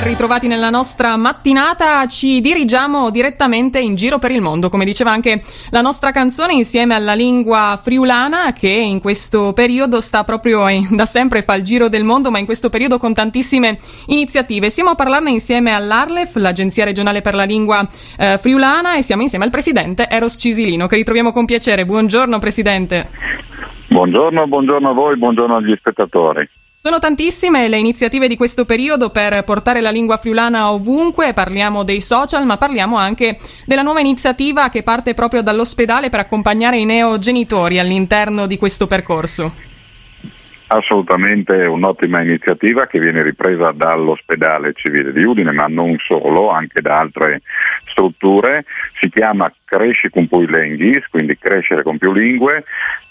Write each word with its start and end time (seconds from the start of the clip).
ben 0.00 0.08
ritrovati 0.08 0.46
nella 0.46 0.70
nostra 0.70 1.16
mattinata. 1.16 2.06
Ci 2.06 2.40
dirigiamo 2.40 3.10
direttamente 3.10 3.78
in 3.78 3.94
giro 3.94 4.18
per 4.18 4.30
il 4.30 4.40
mondo, 4.40 4.70
come 4.70 4.84
diceva 4.84 5.10
anche 5.10 5.42
la 5.70 5.82
nostra 5.82 6.10
canzone, 6.10 6.54
insieme 6.54 6.94
alla 6.94 7.12
lingua 7.12 7.78
friulana 7.80 8.52
che 8.52 8.68
in 8.68 9.00
questo 9.00 9.52
periodo 9.52 10.00
sta 10.00 10.24
proprio 10.24 10.66
eh, 10.68 10.86
da 10.90 11.04
sempre 11.04 11.42
fa 11.42 11.54
il 11.54 11.64
giro 11.64 11.88
del 11.88 12.04
mondo, 12.04 12.30
ma 12.30 12.38
in 12.38 12.46
questo 12.46 12.70
periodo 12.70 12.98
con 12.98 13.12
tantissime 13.12 13.78
iniziative. 14.06 14.70
Siamo 14.70 14.90
a 14.90 14.94
parlarne 14.94 15.30
insieme 15.30 15.72
all'Arlef, 15.72 16.36
l'Agenzia 16.36 16.84
regionale 16.84 17.20
per 17.20 17.34
la 17.34 17.44
lingua 17.44 17.86
eh, 18.18 18.38
friulana, 18.38 18.96
e 18.96 19.02
siamo 19.02 19.22
insieme 19.22 19.44
al 19.44 19.50
presidente 19.50 20.08
Eros 20.08 20.36
Cisilino, 20.38 20.86
che 20.86 20.96
ritroviamo 20.96 21.32
con 21.32 21.44
piacere. 21.44 21.84
Buongiorno 21.84 22.38
presidente. 22.38 23.10
Buongiorno, 23.88 24.46
buongiorno 24.46 24.88
a 24.88 24.92
voi, 24.92 25.18
buongiorno 25.18 25.56
agli 25.56 25.74
spettatori. 25.76 26.48
Sono 26.82 26.98
tantissime 26.98 27.68
le 27.68 27.76
iniziative 27.76 28.26
di 28.26 28.38
questo 28.38 28.64
periodo 28.64 29.10
per 29.10 29.44
portare 29.44 29.82
la 29.82 29.90
lingua 29.90 30.16
friulana 30.16 30.72
ovunque, 30.72 31.34
parliamo 31.34 31.84
dei 31.84 32.00
social, 32.00 32.46
ma 32.46 32.56
parliamo 32.56 32.96
anche 32.96 33.36
della 33.66 33.82
nuova 33.82 34.00
iniziativa 34.00 34.70
che 34.70 34.82
parte 34.82 35.12
proprio 35.12 35.42
dall'ospedale 35.42 36.08
per 36.08 36.20
accompagnare 36.20 36.78
i 36.78 36.86
neogenitori 36.86 37.78
all'interno 37.78 38.46
di 38.46 38.56
questo 38.56 38.86
percorso. 38.86 39.52
Assolutamente 40.68 41.52
un'ottima 41.52 42.22
iniziativa 42.22 42.86
che 42.86 42.98
viene 42.98 43.22
ripresa 43.22 43.72
dall'ospedale 43.72 44.72
civile 44.72 45.12
di 45.12 45.22
Udine, 45.22 45.52
ma 45.52 45.66
non 45.66 45.96
solo, 45.98 46.48
anche 46.48 46.80
da 46.80 46.98
altre 46.98 47.42
strutture. 47.90 48.64
Si 48.98 49.10
chiama 49.10 49.52
Cresci 49.66 50.08
con 50.08 50.28
più 50.28 50.46
lingue, 50.46 51.04
quindi 51.10 51.36
crescere 51.36 51.82
con 51.82 51.98
più 51.98 52.10
lingue, 52.14 52.64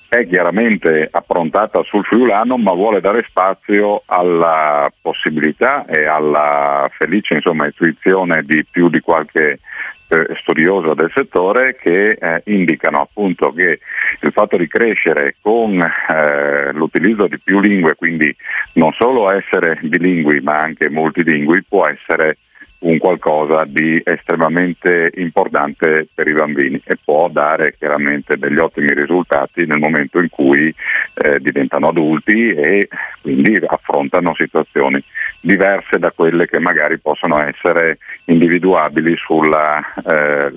è 0.09 0.27
chiaramente 0.27 1.07
approntata 1.11 1.83
sul 1.83 2.03
friulano 2.03 2.57
ma 2.57 2.73
vuole 2.73 2.99
dare 2.99 3.23
spazio 3.29 4.01
alla 4.07 4.91
possibilità 5.01 5.85
e 5.85 6.05
alla 6.05 6.89
felice 6.97 7.35
insomma, 7.35 7.67
intuizione 7.67 8.41
di 8.41 8.65
più 8.69 8.89
di 8.89 8.99
qualche 9.01 9.59
eh, 10.07 10.27
studioso 10.41 10.95
del 10.95 11.11
settore 11.13 11.75
che 11.75 12.17
eh, 12.19 12.41
indicano 12.45 13.01
appunto 13.01 13.53
che 13.53 13.79
il 14.21 14.31
fatto 14.31 14.57
di 14.57 14.67
crescere 14.67 15.35
con 15.39 15.79
eh, 15.79 16.73
l'utilizzo 16.73 17.27
di 17.27 17.39
più 17.39 17.59
lingue, 17.59 17.93
quindi 17.93 18.35
non 18.73 18.91
solo 18.93 19.31
essere 19.31 19.79
bilingui 19.83 20.41
ma 20.41 20.57
anche 20.57 20.89
multilingui, 20.89 21.65
può 21.69 21.85
essere 21.85 22.37
un 22.79 22.97
qualcosa 22.97 23.65
di 23.65 24.01
estremamente 24.03 25.11
importante 25.15 26.07
per 26.13 26.27
i 26.27 26.33
bambini 26.33 26.81
e 26.85 26.97
può 27.03 27.27
dare 27.27 27.75
chiaramente 27.77 28.37
degli 28.37 28.57
ottimi 28.57 28.93
risultati 28.93 29.65
nel 29.65 29.79
momento 29.79 30.19
in 30.19 30.29
cui 30.29 30.73
eh, 31.15 31.39
diventano 31.39 31.89
adulti 31.89 32.51
e 32.53 32.87
quindi 33.21 33.59
affrontano 33.65 34.33
situazioni 34.35 35.03
diverse 35.41 35.99
da 35.99 36.11
quelle 36.11 36.45
che 36.45 36.59
magari 36.59 36.99
possono 36.99 37.41
essere 37.41 37.97
individuabili 38.25 39.15
sulla, 39.17 39.81
eh, 40.09 40.53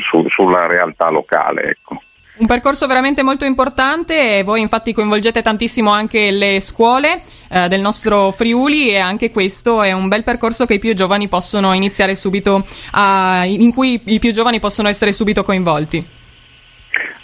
su, 0.00 0.26
sulla 0.28 0.66
realtà 0.66 1.10
locale. 1.10 1.64
Ecco. 1.64 2.00
Un 2.38 2.46
percorso 2.46 2.86
veramente 2.86 3.22
molto 3.22 3.46
importante, 3.46 4.42
voi 4.44 4.60
infatti 4.60 4.92
coinvolgete 4.92 5.40
tantissimo 5.40 5.90
anche 5.90 6.30
le 6.30 6.60
scuole 6.60 7.22
eh, 7.48 7.66
del 7.68 7.80
nostro 7.80 8.30
Friuli 8.30 8.90
e 8.90 8.98
anche 8.98 9.30
questo 9.30 9.80
è 9.80 9.92
un 9.92 10.08
bel 10.08 10.22
percorso 10.22 10.66
che 10.66 10.74
i 10.74 10.78
più 10.78 10.94
giovani 10.94 11.28
possono 11.28 11.72
iniziare 11.72 12.14
subito, 12.14 12.62
a, 12.90 13.44
in 13.46 13.72
cui 13.72 14.02
i 14.04 14.18
più 14.18 14.32
giovani 14.32 14.60
possono 14.60 14.88
essere 14.88 15.14
subito 15.14 15.42
coinvolti. 15.44 16.15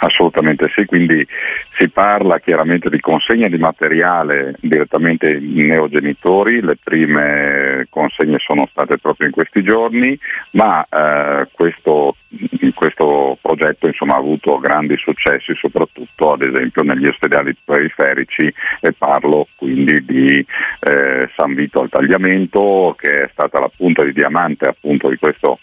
Assolutamente 0.05 0.69
sì, 0.75 0.84
quindi 0.84 1.25
si 1.77 1.89
parla 1.89 2.41
chiaramente 2.41 2.91
di 2.91 2.98
consegna 2.98 3.47
di 3.47 3.56
materiale 3.56 4.56
direttamente 4.61 5.28
ai 5.28 5.62
neogenitori, 5.62 6.61
le 6.61 6.77
prime 6.83 7.86
consegne 7.89 8.39
sono 8.41 8.67
state 8.69 8.98
proprio 8.98 9.28
in 9.28 9.33
questi 9.33 9.62
giorni, 9.62 10.19
ma 10.53 10.84
eh, 10.91 11.47
questo, 11.53 12.17
questo, 12.75 13.38
progetto 13.41 13.87
insomma, 13.87 14.15
ha 14.15 14.19
avuto 14.19 14.59
grandi 14.59 14.97
successi 14.97 15.54
soprattutto 15.54 16.32
ad 16.32 16.43
esempio 16.43 16.82
negli 16.82 17.06
ospedali 17.06 17.54
periferici 17.65 18.53
e 18.81 18.93
parlo 18.93 19.47
quindi 19.54 20.04
di 20.04 20.44
eh, 20.81 21.31
San 21.37 21.54
Vito 21.54 21.81
al 21.81 21.91
Tagliamento 21.91 22.97
che 22.98 23.22
è 23.22 23.28
stata 23.31 23.60
la 23.60 23.71
punta 23.75 24.03
di 24.03 24.12
diamante 24.12 24.69
appunto 24.69 25.09
di 25.09 25.16
questo 25.16 25.60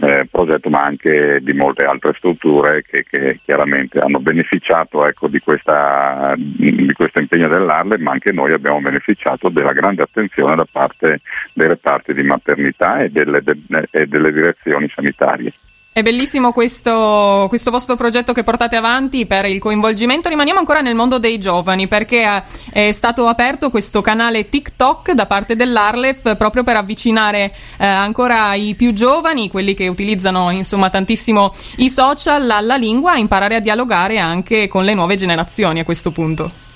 eh, 0.00 0.26
progetto 0.30 0.70
ma 0.70 0.82
anche 0.82 1.40
di 1.42 1.52
molte 1.52 1.84
altre 1.84 2.14
strutture 2.16 2.82
che, 2.82 3.04
che 3.08 3.40
chiaramente 3.44 3.98
hanno 3.98 4.18
beneficiato 4.18 5.06
ecco, 5.06 5.28
di, 5.28 5.40
questa, 5.40 6.34
di, 6.36 6.92
questo 6.94 7.20
impegno 7.20 7.48
dell'Arle 7.48 7.98
ma 7.98 8.12
anche 8.12 8.32
noi 8.32 8.52
abbiamo 8.52 8.80
beneficiato 8.80 9.48
della 9.48 9.72
grande 9.72 10.02
attenzione 10.02 10.56
da 10.56 10.66
parte 10.70 11.20
dei 11.52 11.68
reparti 11.68 12.14
di 12.14 12.22
maternità 12.22 13.00
e 13.00 13.10
delle, 13.10 13.42
de, 13.42 13.56
e 13.90 14.06
delle 14.06 14.32
direzioni 14.32 14.90
sanitarie. 14.94 15.52
È 15.92 16.04
bellissimo 16.04 16.52
questo, 16.52 17.46
questo, 17.48 17.72
vostro 17.72 17.96
progetto 17.96 18.32
che 18.32 18.44
portate 18.44 18.76
avanti 18.76 19.26
per 19.26 19.44
il 19.46 19.58
coinvolgimento. 19.58 20.28
Rimaniamo 20.28 20.60
ancora 20.60 20.82
nel 20.82 20.94
mondo 20.94 21.18
dei 21.18 21.40
giovani 21.40 21.88
perché 21.88 22.44
è 22.70 22.92
stato 22.92 23.26
aperto 23.26 23.70
questo 23.70 24.00
canale 24.00 24.48
TikTok 24.48 25.10
da 25.10 25.26
parte 25.26 25.56
dell'Arlef 25.56 26.36
proprio 26.36 26.62
per 26.62 26.76
avvicinare 26.76 27.52
eh, 27.76 27.84
ancora 27.84 28.54
i 28.54 28.76
più 28.76 28.92
giovani, 28.92 29.50
quelli 29.50 29.74
che 29.74 29.88
utilizzano 29.88 30.50
insomma 30.50 30.90
tantissimo 30.90 31.52
i 31.78 31.90
social, 31.90 32.48
alla 32.48 32.76
lingua, 32.76 33.14
a 33.14 33.18
imparare 33.18 33.56
a 33.56 33.60
dialogare 33.60 34.20
anche 34.20 34.68
con 34.68 34.84
le 34.84 34.94
nuove 34.94 35.16
generazioni 35.16 35.80
a 35.80 35.84
questo 35.84 36.12
punto. 36.12 36.69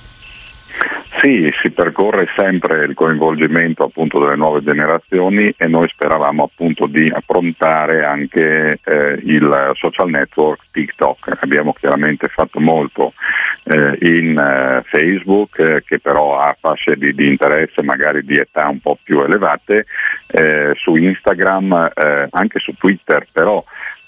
Sì, 1.24 1.50
si 1.62 1.70
percorre 1.70 2.28
sempre 2.36 2.84
il 2.84 2.92
coinvolgimento 2.92 3.84
appunto 3.84 4.20
delle 4.20 4.36
nuove 4.36 4.62
generazioni 4.62 5.50
e 5.56 5.66
noi 5.68 5.88
speravamo 5.88 6.42
appunto 6.44 6.86
di 6.86 7.10
approntare 7.10 8.04
anche 8.04 8.78
eh, 8.84 9.20
il 9.24 9.70
social 9.72 10.10
network 10.10 10.64
TikTok. 10.70 11.38
Abbiamo 11.40 11.72
chiaramente 11.72 12.28
fatto 12.28 12.60
molto 12.60 13.14
eh, 13.62 13.96
in 14.02 14.36
eh, 14.38 14.82
Facebook 14.84 15.58
eh, 15.60 15.82
che 15.82 15.98
però 15.98 16.36
ha 16.36 16.54
fasce 16.60 16.94
di, 16.96 17.14
di, 17.14 17.26
interesse 17.26 17.82
magari 17.82 18.22
di 18.22 18.36
età 18.36 18.68
un 18.68 18.80
po' 18.80 18.98
più 19.02 19.22
elevate, 19.22 19.86
eh, 20.26 20.72
su 20.74 20.94
Instagram, 20.94 21.90
eh, 21.94 22.28
anche 22.32 22.58
su 22.58 22.74
Twitter, 22.74 23.26
però 23.32 23.64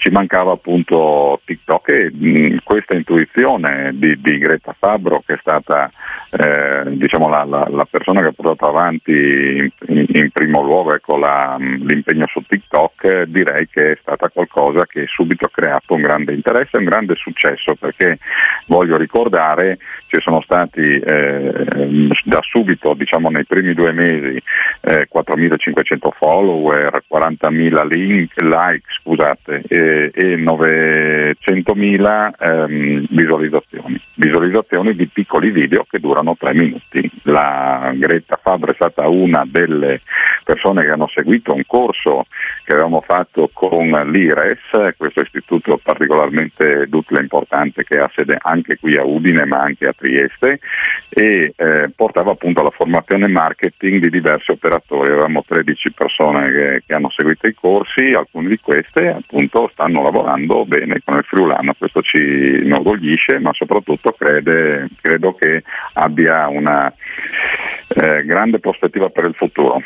ci 0.07 0.13
mancava 0.13 0.53
appunto 0.53 1.41
TikTok 1.45 1.89
e 1.89 2.11
mh, 2.13 2.59
questa 2.63 2.97
intuizione 2.97 3.91
di, 3.95 4.21
di, 4.21 4.39
Greta 4.39 4.75
Fabro 4.79 5.23
che 5.27 5.33
è 5.33 5.39
stata 5.41 5.91
eh, 6.31 6.97
diciamo 6.97 7.29
la, 7.29 7.43
la, 7.45 7.67
la, 7.69 7.87
persona 7.91 8.21
che 8.21 8.29
ha 8.29 8.33
portato 8.33 8.69
avanti 8.69 9.11
in, 9.11 9.71
in, 9.89 10.07
in 10.09 10.31
primo 10.57 10.63
luogo 10.63 10.95
ecco, 10.95 11.17
la, 11.19 11.57
l'impegno 11.59 12.27
su 12.27 12.41
TikTok 12.47 13.25
direi 13.25 13.69
che 13.69 13.93
è 13.93 13.99
stata 14.01 14.29
qualcosa 14.29 14.87
che 14.87 15.05
subito 15.07 15.47
ha 15.47 15.51
creato 15.51 15.95
un 15.95 16.01
grande 16.01 16.33
interesse 16.33 16.77
e 16.77 16.79
un 16.79 16.85
grande 16.85 17.15
successo 17.17 17.75
perché 17.75 18.19
voglio 18.67 18.97
ricordare 18.97 19.79
ci 20.07 20.21
sono 20.21 20.41
stati 20.41 20.99
eh, 20.99 22.09
da 22.25 22.41
subito 22.43 22.95
diciamo 22.95 23.29
nei 23.29 23.45
primi 23.45 23.75
due 23.75 23.93
mesi 23.93 24.41
eh, 24.81 25.09
4.500 25.13 26.09
follower 26.17 27.03
40.000 27.13 27.87
link, 27.89 28.41
like 28.41 28.87
scusate 28.89 29.63
e 29.67 30.13
900.000 30.37 32.31
ehm, 32.39 33.07
visualizzazioni, 33.11 34.01
visualizzazioni 34.15 34.95
di 34.95 35.09
piccoli 35.09 35.51
video 35.51 35.85
che 35.89 35.99
durano 35.99 36.37
tre 36.39 36.55
minuti. 36.55 37.11
La 37.23 37.93
Greta 37.95 38.39
Fabra 38.41 38.71
è 38.73 38.75
stata 38.75 39.09
una 39.09 39.45
delle 39.47 40.01
persone 40.47 40.85
che 40.85 40.93
hanno 40.93 41.09
seguito 41.09 41.53
un 41.53 41.65
corso 41.67 42.27
che 42.63 42.73
avevamo 42.73 43.03
fatto 43.05 43.51
con 43.53 43.91
l'IRES, 44.13 44.95
questo 44.97 45.23
istituto 45.23 45.81
particolarmente 45.83 46.87
d'utile 46.87 47.19
e 47.19 47.23
importante 47.23 47.83
che 47.83 47.99
ha 47.99 48.09
sede 48.15 48.39
anche 48.41 48.79
qui 48.79 48.97
a 48.97 49.03
Udine 49.03 49.45
ma 49.45 49.59
anche 49.59 49.89
a 49.89 49.95
Trieste 49.97 50.61
e 51.09 51.53
eh, 51.57 51.91
portava 51.97 52.31
appunto 52.31 52.61
alla 52.61 52.71
formazione 52.71 53.27
marketing 53.27 54.01
di 54.01 54.09
diversi 54.09 54.53
operatori. 54.53 55.11
Avevamo 55.11 55.43
13 55.45 55.93
persone 55.93 56.53
che, 56.53 56.83
che 56.87 56.95
hanno 56.95 57.11
seguito 57.11 57.49
i 57.49 57.55
corsi, 57.55 58.13
alcune 58.13 58.49
di 58.49 58.61
queste 58.61 59.09
appunto 59.09 59.69
stanno 59.73 60.01
lavorando 60.01 60.65
bene 60.65 61.01
con 61.05 61.17
il 61.17 61.25
friulano, 61.25 61.75
questo 61.77 62.03
ci 62.03 62.19
inorgoglisce 62.19 63.41
ma 63.41 63.53
soprattutto 63.53 64.13
crede, 64.13 64.91
credo 65.01 65.35
che 65.35 65.65
abbia 65.95 66.47
una 66.47 66.93
eh, 67.89 68.25
grande 68.25 68.61
prospettiva 68.61 69.09
per 69.09 69.25
il 69.25 69.35
futuro. 69.35 69.83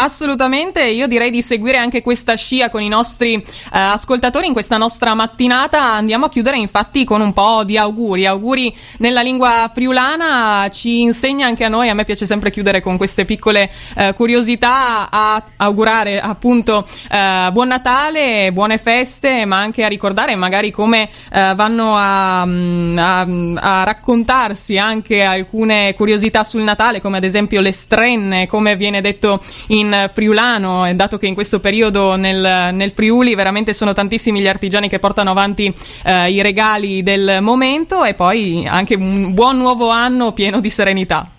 Assolutamente, 0.00 0.84
io 0.84 1.08
direi 1.08 1.28
di 1.28 1.42
seguire 1.42 1.76
anche 1.76 2.02
questa 2.02 2.36
scia 2.36 2.70
con 2.70 2.80
i 2.82 2.88
nostri 2.88 3.34
eh, 3.34 3.42
ascoltatori 3.72 4.46
in 4.46 4.52
questa 4.52 4.76
nostra 4.76 5.12
mattinata. 5.14 5.82
Andiamo 5.82 6.26
a 6.26 6.28
chiudere 6.28 6.56
infatti 6.56 7.02
con 7.02 7.20
un 7.20 7.32
po' 7.32 7.64
di 7.64 7.76
auguri. 7.76 8.24
Auguri 8.24 8.72
nella 8.98 9.22
lingua 9.22 9.68
friulana 9.74 10.68
ci 10.70 11.00
insegna 11.00 11.48
anche 11.48 11.64
a 11.64 11.68
noi, 11.68 11.88
a 11.88 11.94
me 11.94 12.04
piace 12.04 12.26
sempre 12.26 12.52
chiudere 12.52 12.80
con 12.80 12.96
queste 12.96 13.24
piccole 13.24 13.72
eh, 13.96 14.14
curiosità, 14.14 15.10
a 15.10 15.42
augurare 15.56 16.20
appunto 16.20 16.86
eh, 17.10 17.48
buon 17.50 17.66
Natale, 17.66 18.52
buone 18.52 18.78
feste, 18.78 19.46
ma 19.46 19.58
anche 19.58 19.82
a 19.82 19.88
ricordare 19.88 20.36
magari 20.36 20.70
come 20.70 21.08
eh, 21.32 21.54
vanno 21.56 21.94
a, 21.96 22.46
mm, 22.46 22.98
a, 22.98 23.20
a 23.80 23.82
raccontarsi 23.82 24.78
anche 24.78 25.22
alcune 25.22 25.94
curiosità 25.96 26.44
sul 26.44 26.62
Natale, 26.62 27.00
come 27.00 27.16
ad 27.16 27.24
esempio 27.24 27.60
le 27.60 27.72
strenne, 27.72 28.46
come 28.46 28.76
viene 28.76 29.00
detto 29.00 29.42
in 29.66 29.86
in 29.88 30.10
friulano, 30.12 30.92
dato 30.94 31.18
che 31.18 31.26
in 31.26 31.34
questo 31.34 31.60
periodo 31.60 32.16
nel, 32.16 32.74
nel 32.74 32.90
Friuli 32.90 33.34
veramente 33.34 33.72
sono 33.72 33.92
tantissimi 33.92 34.40
gli 34.40 34.48
artigiani 34.48 34.88
che 34.88 34.98
portano 34.98 35.30
avanti 35.30 35.72
eh, 36.04 36.30
i 36.30 36.42
regali 36.42 37.02
del 37.02 37.38
momento 37.40 38.04
e 38.04 38.14
poi 38.14 38.66
anche 38.66 38.94
un 38.94 39.34
buon 39.34 39.56
nuovo 39.56 39.90
anno 39.90 40.32
pieno 40.32 40.60
di 40.60 40.70
serenità. 40.70 41.30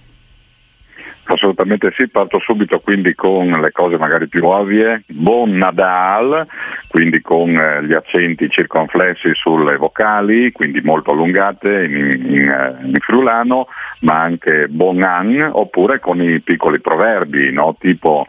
Assolutamente 1.32 1.94
sì, 1.96 2.08
parto 2.08 2.40
subito 2.40 2.80
quindi 2.80 3.14
con 3.14 3.52
le 3.52 3.72
cose 3.72 3.98
magari 3.98 4.28
più 4.28 4.44
ovvie. 4.46 5.04
Buon 5.06 5.52
Nadal, 5.52 6.48
quindi 6.88 7.22
con 7.22 7.56
eh, 7.56 7.86
gli 7.86 7.94
accenti 7.94 8.50
circonflessi 8.50 9.30
sulle 9.34 9.78
vocali, 9.78 10.52
quindi 10.52 10.82
molto 10.82 11.12
allungate 11.12 11.84
in, 11.84 12.34
in, 12.36 12.50
eh, 12.50 12.78
in 12.84 12.94
friulano, 13.00 13.68
ma 14.00 14.22
anche 14.22 14.68
Bon 14.70 15.00
An, 15.04 15.52
oppure 15.54 16.00
con 16.00 16.20
i 16.20 16.40
piccoli 16.40 16.82
proverbi, 16.82 17.52
no? 17.52 17.76
tipo 17.80 18.26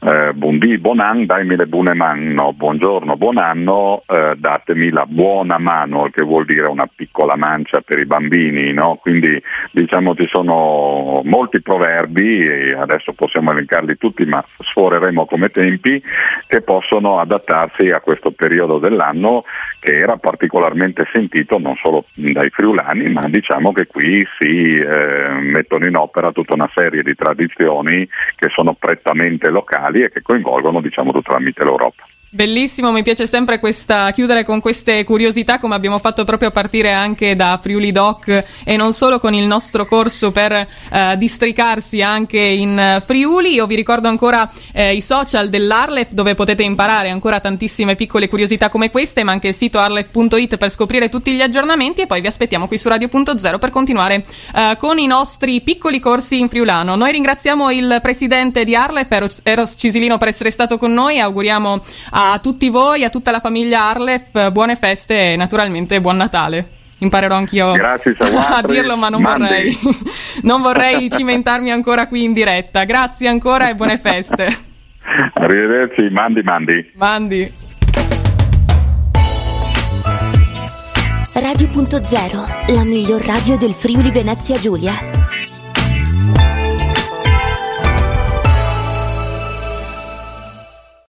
eh, 0.00 0.32
buondì, 0.32 0.78
buonan, 0.78 1.26
daimi 1.26 1.56
le 1.56 1.66
buone 1.66 1.92
mano, 1.92 2.52
buongiorno, 2.52 3.16
buon 3.16 3.36
anno, 3.36 4.04
eh, 4.06 4.34
datemi 4.36 4.90
la 4.90 5.04
buona 5.06 5.58
mano, 5.58 6.08
che 6.12 6.22
vuol 6.22 6.44
dire 6.44 6.68
una 6.68 6.88
piccola 6.92 7.34
mancia 7.34 7.80
per 7.80 7.98
i 7.98 8.06
bambini, 8.06 8.72
no? 8.72 8.98
quindi 9.02 9.42
diciamo 9.72 10.14
ci 10.14 10.28
sono 10.30 11.20
molti 11.24 11.60
proverbi, 11.60 12.72
adesso 12.78 13.12
possiamo 13.12 13.50
elencarli 13.50 13.96
tutti, 13.98 14.24
ma 14.24 14.44
sforeremo 14.58 15.26
come 15.26 15.48
tempi, 15.48 16.00
che 16.46 16.62
possono 16.62 17.16
adattarsi 17.16 17.90
a 17.90 18.00
questo 18.00 18.30
periodo 18.30 18.78
dell'anno 18.78 19.44
che 19.80 19.98
era 19.98 20.16
particolarmente 20.16 21.08
sentito 21.12 21.58
non 21.58 21.74
solo 21.82 22.04
dai 22.14 22.50
friulani, 22.50 23.10
ma 23.10 23.22
diciamo 23.28 23.72
che 23.72 23.86
qui 23.86 24.24
si 24.38 24.76
eh, 24.76 25.28
mettono 25.40 25.86
in 25.86 25.96
opera 25.96 26.30
tutta 26.32 26.54
una 26.54 26.70
serie 26.74 27.02
di 27.02 27.14
tradizioni 27.14 28.08
che 28.36 28.48
sono 28.50 28.74
prettamente 28.74 29.50
locali 29.50 29.87
e 29.96 30.10
che 30.10 30.22
coinvolgono 30.22 30.80
diciamo, 30.80 31.10
tutta 31.10 31.32
la 31.32 31.40
Mitteleuropa. 31.40 32.04
Bellissimo, 32.30 32.92
mi 32.92 33.02
piace 33.02 33.26
sempre 33.26 33.58
questa, 33.58 34.10
chiudere 34.10 34.44
con 34.44 34.60
queste 34.60 35.02
curiosità 35.04 35.58
come 35.58 35.74
abbiamo 35.74 35.96
fatto 35.96 36.24
proprio 36.24 36.50
a 36.50 36.52
partire 36.52 36.92
anche 36.92 37.34
da 37.34 37.58
Friuli 37.60 37.90
Doc 37.90 38.44
e 38.64 38.76
non 38.76 38.92
solo 38.92 39.18
con 39.18 39.32
il 39.32 39.46
nostro 39.46 39.86
corso 39.86 40.30
per 40.30 40.52
eh, 40.52 41.16
districarsi 41.16 42.02
anche 42.02 42.38
in 42.38 43.02
Friuli. 43.02 43.54
Io 43.54 43.66
vi 43.66 43.76
ricordo 43.76 44.08
ancora 44.08 44.46
eh, 44.74 44.94
i 44.94 45.00
social 45.00 45.48
dell'Arlef 45.48 46.10
dove 46.10 46.34
potete 46.34 46.62
imparare 46.62 47.08
ancora 47.08 47.40
tantissime 47.40 47.96
piccole 47.96 48.28
curiosità 48.28 48.68
come 48.68 48.90
queste, 48.90 49.24
ma 49.24 49.32
anche 49.32 49.48
il 49.48 49.54
sito 49.54 49.78
arlef.it 49.78 50.58
per 50.58 50.70
scoprire 50.70 51.08
tutti 51.08 51.32
gli 51.32 51.40
aggiornamenti 51.40 52.02
e 52.02 52.06
poi 52.06 52.20
vi 52.20 52.26
aspettiamo 52.26 52.66
qui 52.66 52.76
su 52.76 52.90
Radio.0 52.90 53.58
per 53.58 53.70
continuare 53.70 54.22
eh, 54.54 54.76
con 54.78 54.98
i 54.98 55.06
nostri 55.06 55.62
piccoli 55.62 55.98
corsi 55.98 56.38
in 56.38 56.50
friulano. 56.50 56.94
Noi 56.94 57.10
ringraziamo 57.10 57.70
il 57.70 58.00
presidente 58.02 58.64
di 58.64 58.74
Arlef, 58.74 59.40
Eros, 59.44 59.74
Cisilino, 59.78 60.18
per 60.18 60.28
essere 60.28 60.50
stato 60.50 60.76
con 60.76 60.92
noi, 60.92 61.20
auguriamo 61.20 61.80
a 62.20 62.40
tutti 62.40 62.68
voi, 62.68 63.04
a 63.04 63.10
tutta 63.10 63.30
la 63.30 63.38
famiglia 63.38 63.84
Arlef, 63.84 64.50
buone 64.50 64.74
feste 64.74 65.32
e 65.32 65.36
naturalmente 65.36 66.00
buon 66.00 66.16
Natale. 66.16 66.76
Imparerò 66.98 67.36
anch'io 67.36 67.72
Grazie, 67.72 68.16
a 68.18 68.60
dirlo, 68.62 68.96
ma 68.96 69.08
non 69.08 69.22
vorrei, 69.22 69.78
non 70.42 70.60
vorrei 70.60 71.08
cimentarmi 71.08 71.70
ancora 71.70 72.08
qui 72.08 72.24
in 72.24 72.32
diretta. 72.32 72.82
Grazie 72.82 73.28
ancora 73.28 73.68
e 73.68 73.76
buone 73.76 73.98
feste. 73.98 74.48
Arrivederci, 75.34 76.08
mandi, 76.10 76.42
mandi. 76.42 76.90
Mandi. 76.96 77.52
Radio.0, 81.34 82.74
la 82.74 82.84
miglior 82.84 83.24
radio 83.24 83.56
del 83.56 83.72
Friuli 83.72 84.10
Venezia 84.10 84.58
Giulia. 84.58 85.17